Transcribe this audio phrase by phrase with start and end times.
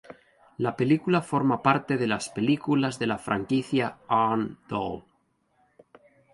[0.57, 5.03] La película forma parte de las películas de la franquicia "Arne Dahl".